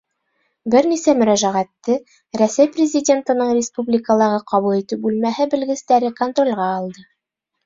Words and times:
Бер 0.75 0.85
нисә 0.91 1.13
мөрәжәғәтте 1.17 1.97
Рәсәй 2.41 2.71
Президентының 2.77 3.51
республикалағы 3.59 4.41
ҡабул 4.53 4.79
итеү 4.79 5.01
бүлмәһе 5.05 5.49
белгестәре 5.53 6.13
контролгә 6.23 6.69
алды. 6.81 7.09